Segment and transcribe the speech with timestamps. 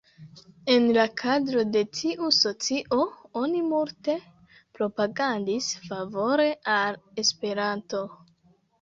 [0.75, 2.99] En la kadro de tiu socio,
[3.43, 4.17] oni multe
[4.81, 8.07] propagandis favore al Esperanto.